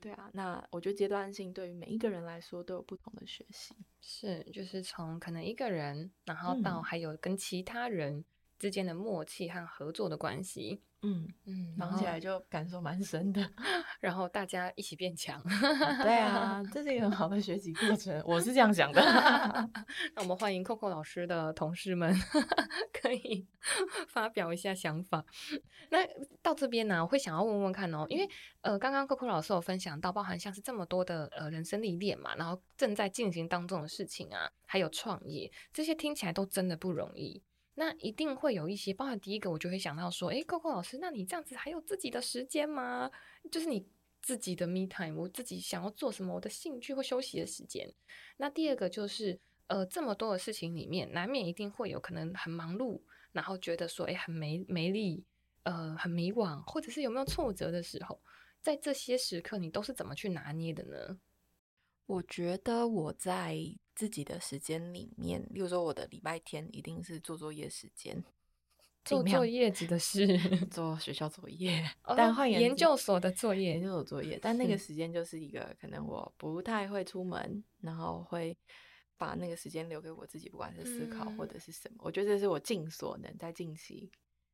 [0.00, 3.76] 对啊，那我觉得阶段性对于每一个人来说都有不同的学习。
[4.00, 8.24] 是，就是从可能一个人，然后到还有跟其他人
[8.58, 10.82] 之间的默契和合作的关系。
[11.04, 13.46] 嗯嗯，忙起来就感受蛮深的，
[14.00, 15.38] 然后大家一起变强。
[16.02, 19.00] 对啊，这是一个很好的学习过程，我是这样想的。
[20.16, 22.14] 那我们欢迎 Coco 老师的同事们
[22.92, 23.46] 可以
[24.08, 25.22] 发表一下想法。
[25.90, 25.98] 那
[26.40, 28.26] 到这边呢，我会想要问问看哦，因为
[28.62, 37.42] 呃，刚刚 Coco 老师有分享到，包含像是这么多的呃人生历练嘛，然后正在进行当中的事情啊，还有创业，这些听起来都真的不容易。
[37.76, 43.10] 那一定会有一些，包含第一个，我就会想到说，诶，Coco 老师，那你这样子还有自己的时间吗？
[43.50, 43.86] 就是你
[44.22, 47.92] 自己的 me time，我自己想要做什么，我的兴趣或休息的时间。
[48.36, 53.00] 那第二个就是，呃，这么多的事情里面，难免一定会有可能很忙碌，
[53.32, 55.24] 然后觉得说，诶，很没没力，
[55.64, 58.20] 呃，很迷惘，或者是有没有挫折的时候，
[58.62, 61.18] 在这些时刻，你都是怎么去拿捏的呢？
[62.06, 63.56] 我觉得我在
[63.94, 68.22] 自己的时间里面，例如说我的礼拜天一定是做作业时间，
[69.04, 78.54] 做作业指的是做学校作业，哦、但换，研究所的作业，研究所作业，但那个时间就是一个可能我不太会出门，然后会
[79.16, 84.10] 把那个时间留给我自己，不管是思考或者是什么，嗯、我觉得这是我尽所能在近期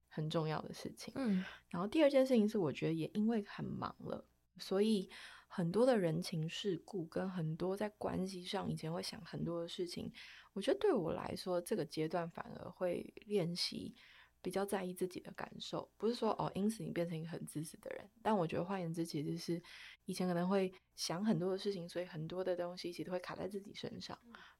[0.08, 1.12] 很重要的事情。
[1.16, 4.24] 嗯，然后第二件事情是，我觉得也因为很忙了，
[4.58, 5.10] 所以。
[5.52, 10.12] 很多的人情世故跟很多在关系上以前会想很多的事情，
[10.52, 13.92] 我觉得对我来说，这个阶段反而会练习
[14.40, 15.90] 比较在意自己的感受。
[15.96, 18.08] 不是说哦，因此你变成一个很自私的人。
[18.22, 19.60] 但我觉得换言之，其实是
[20.04, 24.16] 以前可能会想很多的事情，所以很多的东西其实都会卡在自己身上。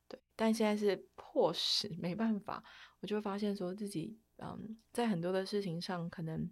[0.08, 2.64] 对，但现在是迫使 没办法，
[2.98, 6.50] 我就会发现说自己嗯，在很多的事情上可能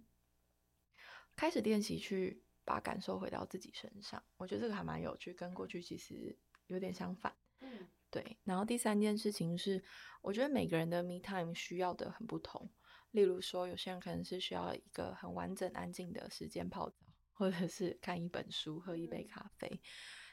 [1.35, 2.41] 开始练习去。
[2.69, 7.35] 把感受回到自己身上，我觉得这个还蛮有趣，跟过去其实有点相反。
[7.61, 8.37] 嗯，对。
[8.43, 9.83] 然后第三件事情是，
[10.21, 12.69] 我觉得每个人的 me time 需要的很不同。
[13.09, 19.81] 例如说，有些人可能是需要一个很完整、安静的时间泡澡，或者是看一本书、喝一杯咖啡。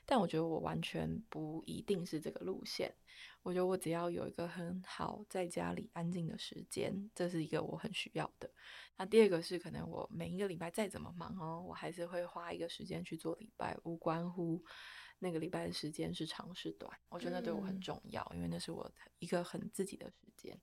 [0.06, 2.94] 但我觉得我完全不一定是这个路线。
[3.42, 8.50] 我觉得我只要有一个很好在家里安静的时间，这是一个我很需要的。
[8.96, 14.64] 那第二个是，可能我每一个礼拜再怎么忙哦，我还是会花一个时间去做礼拜，无关乎
[15.20, 16.90] 那个礼拜的时间是长是短。
[17.08, 18.90] 我觉得那对我很重要，因为那是我
[19.20, 20.60] 一个很自己的时间。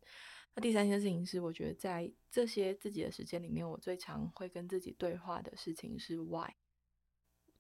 [0.54, 6.54] 那第三件事情是，我觉得在这些自己的时间里面，我最常会跟自己对话的事情是 why。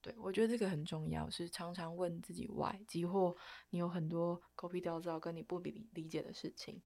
[0.04, 3.34] 对，我觉得这个很重要，是常常问自己 why，即或
[3.70, 6.82] 你有很多狗屁倒灶跟你不理理解的事情，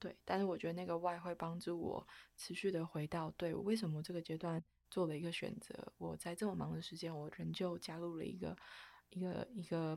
[0.00, 2.04] 对，但是我觉得那个 why 会帮助我
[2.36, 8.56] 持续的回到，对，我为什么这个阶段做了一个选择，我在这么忙的时间，我仍旧加入了一个
[9.10, 9.96] 一个一个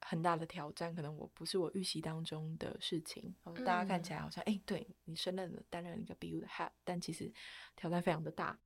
[0.00, 3.32] 很大的挑战，可能我不是我预习当中的事情，
[3.64, 7.32] 大家看起来好像哎、嗯，对你胜任了担任了一个 BU 的 head，但其实
[7.76, 8.58] 挑战非常的大，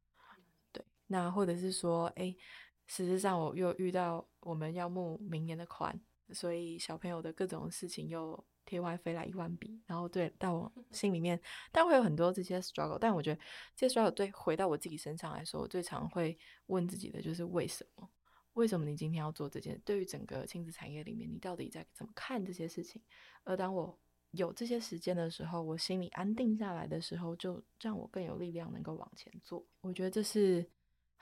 [0.72, 2.34] 对，那或者是说哎。
[2.90, 5.96] 事实上，我又遇到我们要募明年的款，
[6.32, 9.80] 所以小朋友的各种事情又天外飞来一万笔。
[9.86, 12.98] 然后对，到我 心里面，但会有很多这些 struggle。
[12.98, 13.40] 但我觉得
[13.76, 18.10] 这些 struggle 对回到我自己身上来说，我最常会问自己的就是为什么？
[18.54, 19.80] 为什么你今天要做这件？
[19.84, 23.00] 对于整个亲子产业里面，你到底在怎么看这些事情？
[23.44, 23.96] 而当我
[24.32, 29.64] 有这些时间的时候，我心里安定下来的时候，就让我更有力量能够往前做。
[29.82, 30.68] 我觉得这是。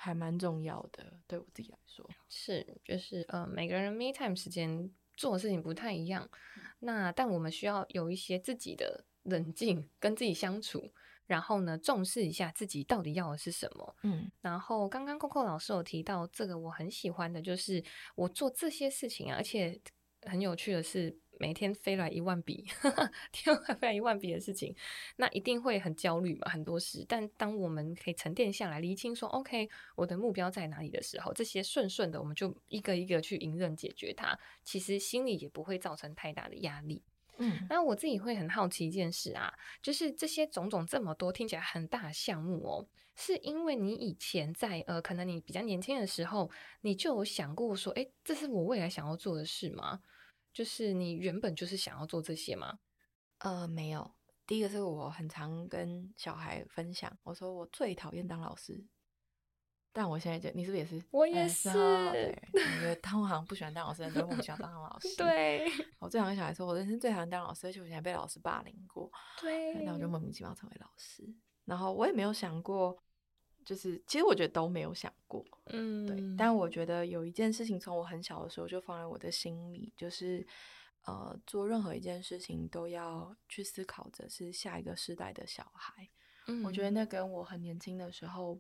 [0.01, 10.93] 还蛮重要的，对我自己来说是，就是呃，每个人 me time 时间做的事情不太一样，嗯、那但我们需要有一些自己的冷静，跟自己相处，
[11.27, 13.97] 然后呢，重视一下自己到底要的是什么。
[14.05, 17.83] 嗯，然后刚刚 Coco 老师有提到这个，我很喜欢的就是
[18.15, 19.81] 我做这些事情啊，而且
[20.23, 21.19] 很有趣的是。
[21.39, 22.65] 每天飞来一万笔，
[23.33, 24.75] 天外飞来一万笔的事情，
[25.17, 27.05] 那一定会很焦虑嘛，很多事。
[27.09, 34.39] 但当我们可以沉淀下来，厘清说 OK，我的目标在哪里的时候，这些顺顺的，我们就一个一个去迎刃解决它。
[34.65, 37.03] 其实心里也不会造成太大的压力。
[37.39, 50.01] 嗯，那我自己会很好奇一件事啊，就是这些种种这么多听起来很大的项目哦，是因为你以前在呃，可能你比较年轻的时候，你就有想过说，诶，这是我未来想要做的事吗？
[50.59, 52.81] 就是你原本就是想要做这些吗？
[53.39, 54.11] 呃，没有。
[54.45, 58.85] 第一个是我很常跟小孩分享，我说我最讨厌当老师，
[59.93, 61.01] 但我现在觉得你是不是也是？
[61.13, 61.69] 我也是。
[61.69, 65.15] 我觉得他们好像不喜欢当老师，但都梦想当老 师。
[65.17, 65.71] 对。
[66.01, 69.09] 我最常跟小孩说，我人生最讨厌当老师，而且我以前被老师霸凌过。
[69.41, 69.85] 对。
[69.85, 71.23] 那我就莫名其妙成为老师，
[71.67, 73.01] 然后我也没有想过。
[73.69, 76.17] 就是，其实我觉得都没有想过，嗯，对。
[76.39, 80.47] 但我觉得有一件事情从我很小的时候就放在我的心里，就是，
[81.05, 86.09] 呃，做任何一件事情都要去思考着是下一个世代的小孩。
[86.47, 88.59] 嗯，我觉得那跟我很年轻的时候，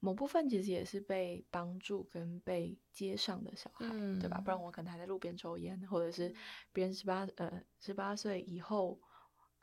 [0.00, 4.40] 某部分其实也是被帮助跟被接上的小孩，嗯，对吧？
[4.44, 6.34] 不然我可能还在路边抽烟，或者是
[6.72, 8.98] 别人十八呃十八岁以后。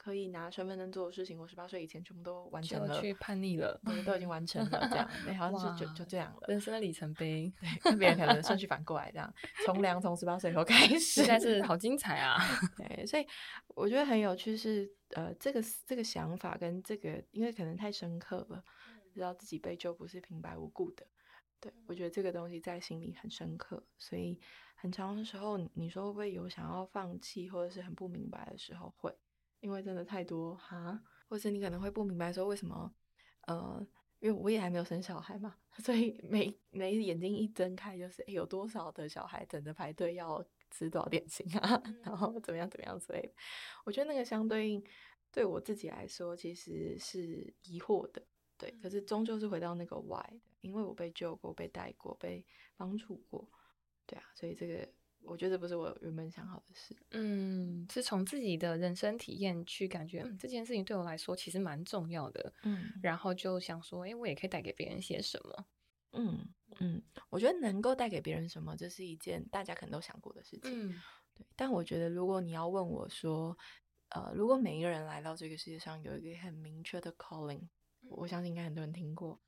[0.07, 9.33] 可以拿身份证做的事情，我十八岁以前全部都完成了，去叛逆了，对，都已经完成了，这样， 对，好像就就就这样了，人生的里程碑，对，跟别人可能顺序反过来，这样，
[9.65, 12.37] 从良从十八岁以后开始，现在是好精彩啊，
[12.77, 13.27] 对，所以
[13.75, 18.63] 我觉得很有趣是，呃，这个这个想法跟这个，因为可能太深刻了，
[19.13, 21.05] 知道自己被救不是平白无故的，
[21.59, 24.39] 对，我觉得这个东西在心里很深刻，所以
[24.77, 29.13] 很长的时候，你说会不会有想要放弃或者是很不明白的时候，会。
[29.59, 32.93] 因为真的太多哈，或是你可能会不明白说为什么，
[33.47, 33.85] 呃，
[34.19, 43.33] 因为我也还没有生小孩嘛， 所以每每眼睛一睁开就是，诶，有多少的小孩等着排队要吃多少点心啊， 然后怎么样怎么样之类的。
[43.85, 44.83] 我觉得那个相对应
[45.31, 48.21] 对我自己来说其实是疑惑的，
[48.57, 53.49] 对，可是终究是回到那个 why 的，因为我被救过、被带过、被帮助过，
[54.05, 54.87] 对啊，所以这个。
[55.27, 65.65] 我觉得不是我原本想好的事，嗯，是从自己的人生体验去感觉，嗯，这件事情对我来说其实蛮重要的，嗯，然后就想说，哎，我也可以带给别人些什么，
[66.13, 66.47] 嗯
[66.79, 71.01] 嗯，我觉得能够带给别人什么，这是一件大家可能都想过的事情，嗯，
[71.35, 71.45] 对。
[71.55, 73.57] 但我觉得，如果你要问我说，
[74.09, 77.67] 呃，如果每一个人来到这个世界上有一个很明确的 calling，
[78.09, 79.41] 我相信应该很多人听过，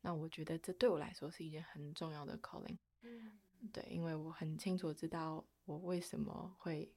[0.00, 3.38] 那我觉得这对我来说是一件很重要的 calling，嗯。
[3.72, 6.90] 对，因为我很清楚知道我为什么会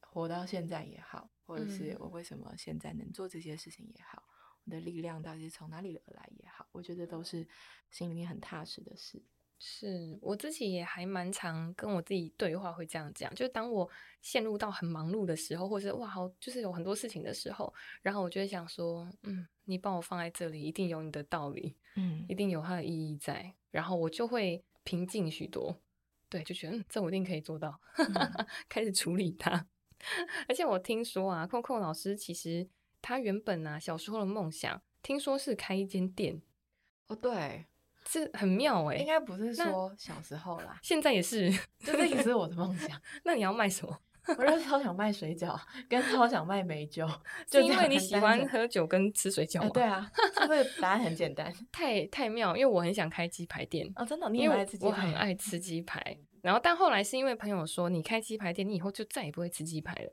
[0.00, 4.22] 活到现在也好，或者是我为什么现在能做这些事情也好，
[4.64, 7.46] 我的力量到底是从哪里而来也好，我觉得都是
[7.90, 9.20] 心里面很踏实的事。
[9.58, 13.88] 是我自己也还蛮常跟我自己对话，会这样讲，就当我
[14.22, 24.64] 陷入到很忙碌的时候，或者是哇，好，就是有很多事情的时候，然后我就会想说，嗯，你把我放在这里，一定有你的道理，嗯，一定有它的意义在，然后我就会。
[24.84, 25.80] 平静许多，
[26.28, 29.66] 对，就觉得嗯，这我一定可以做到，嗯、 开始处理它。
[30.46, 32.68] 而且我听说啊，Coco 老师其实
[33.00, 36.42] 他原本啊小时候的梦想，听说是开一间店。
[37.06, 37.64] 哦，对，
[38.04, 39.00] 这很妙哎、欸。
[39.00, 43.00] 应该不是说小时候啦，现在也是，就这也是我的梦想。
[43.24, 43.98] 那你要卖什么？
[44.38, 45.58] 我就超想卖水饺，
[45.88, 47.06] 跟超想卖美酒，
[47.46, 49.66] 就因为你喜欢喝酒跟吃水饺吗？
[49.66, 50.10] 欸、对啊，
[50.40, 54.88] 是不是答案很简单， 太太妙，因为我很想开鸡排店哦，真的，你也爱吃鸡排？
[54.88, 60.12] 我很爱吃鸡排，然后但后来是因为朋友说，你开鸡排店，你以后就再也不会吃鸡排了，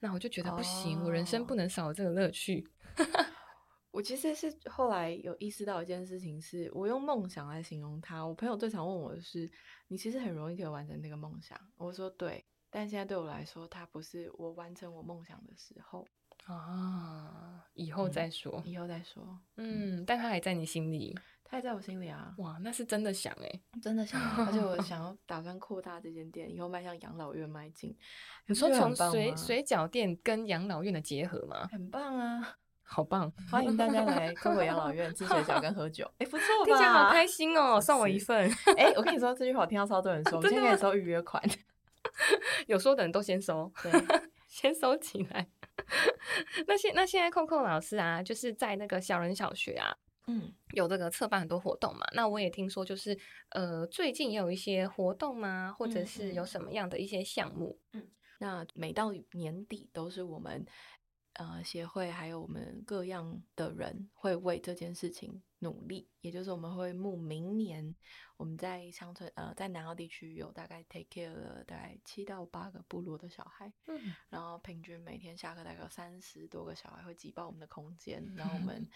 [0.00, 2.66] 那我就觉得不行，哦、我人生不能少了这个乐趣。
[3.92, 8.26] 我其实是后来有意识到一件事情是，是我用梦想来形容它。
[8.26, 9.50] 我朋友最常问我的是
[9.88, 12.42] ：“你其实很容易可以完成那个梦想。”我说：“对。”
[12.74, 16.06] 但现在对我来说，它不是我完成我梦想的时候
[16.46, 19.38] 啊，以后再说，嗯、以后再说。
[19.56, 21.14] 嗯，但它还在你心里，
[21.44, 22.34] 它还在我心里啊。
[22.38, 27.94] 哇，那是真的想哎， 真的想，而且我 想要打算扩大这间店，以后迈向养老院迈进。
[28.46, 31.68] 你说从水水饺店跟养老院的结合吗？
[31.70, 32.56] 很棒啊！
[32.84, 33.30] 好棒！
[33.50, 36.04] 欢迎大家来 COCO 养老院吃水饺跟喝酒。
[36.18, 36.64] 哎、欸，不错吧？
[36.64, 37.80] 听起来好开心哦！
[37.80, 38.50] 送我一份。
[38.76, 41.42] 哎、欸，我跟你说这句话，我听到超多人说，我们现在可以收预约款。
[42.66, 43.90] 有说的人都先收，对，
[44.48, 45.48] 先收起来。
[46.66, 49.96] 那现那现在 COCO 老师啊，就是在那个小人小学啊，
[50.26, 52.06] 嗯，有这个策办很多活动嘛。
[52.12, 53.18] 那我也听说，就是
[53.50, 55.74] 呃，最近也有一些活动吗？
[55.76, 57.78] 或者是有什么样的一些项目？
[57.92, 58.06] 嗯，
[58.38, 60.64] 那每到年底都是我们。
[61.34, 67.94] 呃，协会还有我们各样的人会为这件事情努力，也就是我们会募明年
[68.36, 78.86] 我们在乡村呃，在南澳地区有大概 take care 了大概七到八个部落的小孩，嗯，然后平均每天下课大概有三十多个小孩会挤爆我们的空间， 然后我们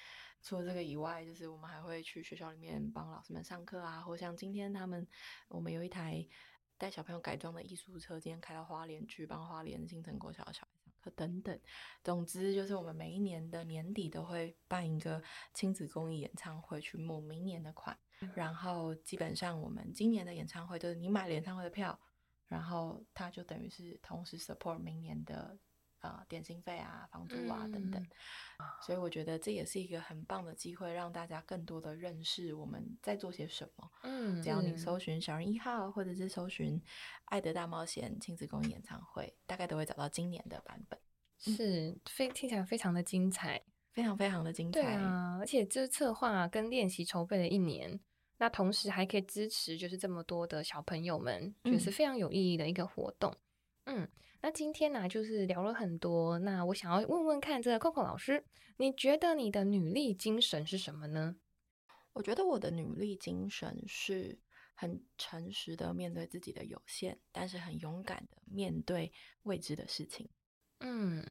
[0.42, 5.06] 除了这个以外，就是我们还会去学校里面帮老师们上课啊，或像今天他们
[5.48, 6.26] 我们有一台
[6.76, 10.75] 带小朋友改装的艺术车，今天开到花莲去帮花莲新城国小的小孩。
[11.10, 11.58] 等等，
[12.02, 15.22] 总之就是我们每一年的年底都会办一个
[15.54, 17.96] 亲子公益演唱会，去募明年的款。
[18.34, 21.98] 然后基本上我们今年的演唱会就是你买了演唱会的票，
[22.46, 25.58] 然后它就等于是同时 support 明年的
[26.06, 28.06] 呃点心费啊、房租啊等等。
[28.80, 33.90] 所以我觉得这也是一个很棒的机会，让大家更多的认识我们在做些什么。
[34.02, 36.80] 嗯，只要你搜寻小人一号，或者是搜寻
[37.26, 40.98] 爱的大冒险亲子公益演唱会，大概都会找到今年的版本。
[41.38, 44.80] 是非听起来非常的精彩，非常非常的精彩。
[44.80, 48.00] 对啊，而且这策划跟练习筹备了一年，
[48.38, 53.36] 那同时还可以支持就是这么多的小朋友们，就是非常有意义的一个活动。
[53.84, 54.08] 嗯，嗯，
[54.40, 58.44] 那今天呢，就是聊了很多，那我想要问问看，这个 COCO 老师，
[58.76, 61.36] 你觉得你的女力精神是什么呢？
[62.12, 64.38] 我觉得我的女力精神是
[64.74, 69.12] 很诚实的面对自己的有限，但是很勇敢的面对
[69.42, 70.28] 未知的事情。
[70.80, 71.26] 嗯，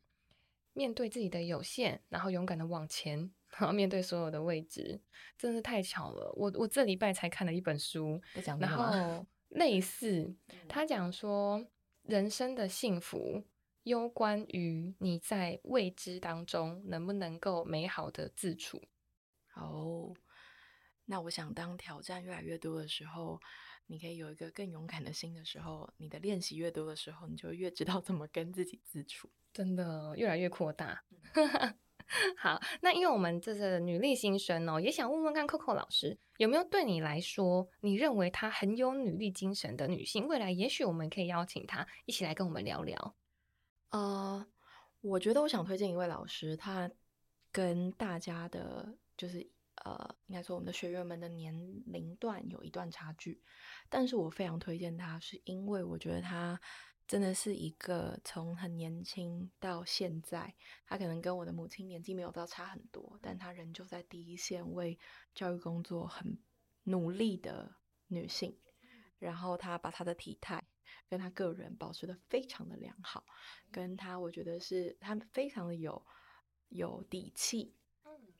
[0.73, 5.01] 面对自己的有限，然后勇敢的往前，然后面对所有的未知，
[5.37, 6.33] 真是太巧了。
[6.35, 8.21] 我我这礼拜才看了一本书，
[8.59, 10.35] 然后类似
[10.67, 11.65] 他讲说，
[12.07, 13.43] 人生的幸福
[13.83, 18.81] 攸关于你在未知当中能不能够美好的自处。
[19.55, 20.13] 哦，
[21.05, 23.39] 那我想当挑战越来越多的时候。
[23.87, 31.03] 你可以有一个更勇敢的心的时候，你的练习越多的时候，你就越知道怎么跟自己自处，真的越来越扩大。
[32.37, 43.15] 好，那因为我们这是女力新生哦，也想问问看 COCO 老师有没有对你来说，你认为她很有女力精神的女性，未来也许我们可以邀请她一起来跟我们聊聊。
[43.89, 44.45] 呃，
[45.01, 46.89] 我觉得我想推荐一位老师，她
[47.51, 49.49] 跟大家的，就是。
[49.83, 51.53] 呃，应该说我们的学员们的年
[51.85, 53.43] 龄段有一段差距，
[53.89, 56.59] 但是我非常推荐她，是因为我觉得她
[57.07, 64.97] 真的是一个从很年轻到现在，他可能跟我的母亲年纪没有到差很多，但他仍旧在第一线为
[65.33, 66.37] 教育工作很
[66.83, 67.75] 努力的
[68.07, 68.57] 女性，
[69.19, 70.63] 然后她把她的体态
[71.07, 73.23] 跟她个人保持的非常的良好，
[73.71, 76.05] 跟她我觉得是她非常的有
[76.69, 77.75] 有底气。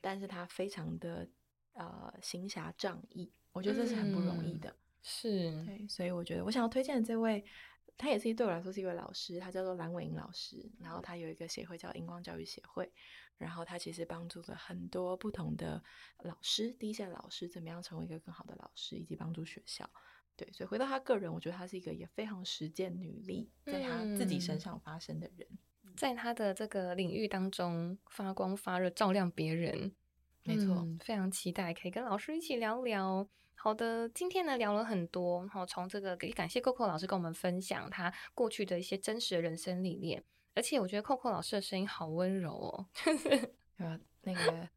[0.00, 1.28] 但是她非常的
[1.72, 4.70] 呃行侠仗义，我觉得这是很不容易的。
[4.70, 7.44] 嗯、是对，所以我觉得我想要推荐的这位，
[7.96, 10.70] 他也是对我来说是一位老师，他叫做蓝伟英老师。
[10.78, 12.90] 然后他有一个协会叫荧光教育协会，
[13.38, 15.82] 然后他其实帮助了很多不同的
[16.22, 19.88] 老师，第一线老师怎么样成为一个更好的老师，以及帮助学校。
[20.36, 25.48] 对，所以回到他个人，我觉得他是一个也非常实践履历在他自己身上发生的人。
[25.50, 25.58] 嗯
[25.96, 29.94] 在他的这个领域当中发光发热，照亮别人，
[30.42, 33.26] 没错、嗯，非常期待可以跟老师一起聊聊。
[33.58, 40.22] 好的，今天呢聊了很多，然后从这个也感谢 COCO 老师跟我们分享他过去的一些真实的人生历练，
[40.54, 42.86] 而且我觉得 COCO 老师的声音好温柔哦，
[43.78, 44.68] 呃，那个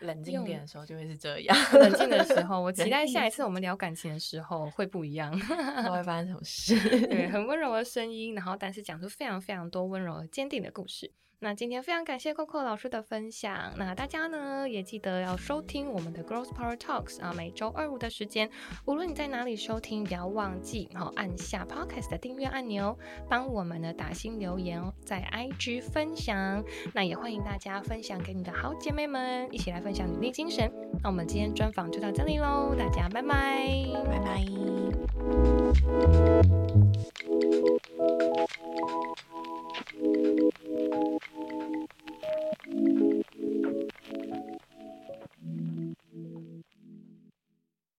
[0.00, 1.56] 冷静点的时候就会是这样。
[1.78, 6.74] 冷静的时候，我期待下一次我们聊感情的时候会不一样，不会发生什么事。
[7.06, 11.12] 对，很 温柔的声音，然后但是讲出非常非常多温柔而坚定的故事。
[11.40, 13.72] 那今天非常感谢 Coco 老师的分享。
[13.76, 18.50] 那大家呢，也记得要收听我们的 Girls Power Talks 啊，每周二五的时间。
[18.86, 26.64] 无论你在哪里收听，不要忘记，然后按下 Podcast 的订阅按钮，帮我们的打新留言，在 IG 分享。
[26.92, 30.68] 那也欢迎大家分享，给你的好姐妹们一起来分享努力精神。
[31.04, 34.44] 那我们今天专访就到这里喽，大家拜拜拜拜。